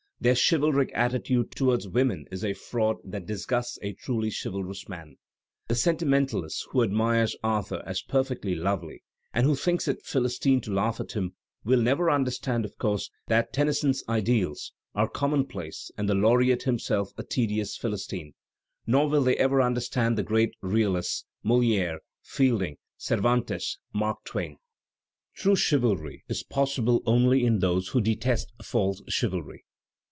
Their 0.23 0.35
chivalric 0.35 0.91
attitude 0.93 1.49
toward 1.55 1.83
women 1.87 2.25
is 2.31 2.43
a 2.45 2.53
fraud 2.53 2.97
that 3.03 3.25
disgusts 3.25 3.79
a 3.81 3.93
truly 3.93 4.29
chivalrous 4.31 4.87
man. 4.87 5.15
The 5.67 5.73
sentimentalist 5.73 6.67
who 6.69 6.83
admires 6.83 7.35
Arthur 7.43 7.81
as 7.87 8.03
"perfectly 8.03 8.53
lovely" 8.53 9.01
and 9.33 9.47
who 9.47 9.55
thinks 9.55 9.87
it 9.87 10.05
philistine 10.05 10.61
to 10.61 10.71
laugh 10.73 10.99
at 10.99 11.13
him, 11.13 11.33
will 11.63 11.81
never 11.81 12.05
imderstand, 12.05 12.65
of 12.65 12.77
course, 12.77 13.09
that 13.29 13.51
Tennyson's 13.51 14.03
Idyls 14.07 14.73
are 14.93 15.09
conmionplace 15.09 15.89
and 15.97 16.07
the 16.07 16.13
laureate 16.13 16.61
himself 16.65 17.09
a 17.17 17.23
tedious 17.23 17.75
philistine; 17.75 18.33
nor 18.85 19.09
will 19.09 19.23
they 19.23 19.37
ever 19.37 19.59
understand 19.59 20.19
the 20.19 20.21
great 20.21 20.53
realists, 20.61 21.25
Molidre, 21.43 21.97
Fielding, 22.21 22.75
Cervantes, 22.95 23.79
Mark 23.91 24.19
Twain. 24.23 24.57
True 25.33 25.55
chivalry 25.55 26.23
is 26.29 26.43
possible 26.43 27.01
only 27.07 27.43
in 27.43 27.57
those 27.57 27.87
who 27.87 27.99
detest 28.01 28.53
false 28.63 29.01
chivalry. 29.09 29.65